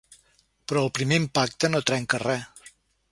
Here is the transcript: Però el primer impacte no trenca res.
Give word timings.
Però 0.71 0.85
el 0.85 0.89
primer 0.99 1.19
impacte 1.21 1.71
no 1.75 1.83
trenca 1.91 2.23
res. 2.27 2.73